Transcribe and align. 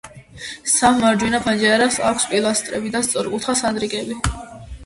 სამ 0.75 0.95
მარჯვენა 1.03 1.41
ფანჯარას 1.43 1.99
აქვს 2.13 2.25
პილასტრები 2.33 2.95
და 2.97 3.03
სწორკუთხა 3.09 3.59
სანდრიკები. 3.63 4.19